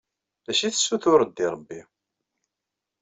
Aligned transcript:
D 0.45 0.47
acu 0.51 0.63
i 0.67 0.69
tessutureḍ 0.71 1.29
deg 1.33 1.47
rebbi? 1.53 1.81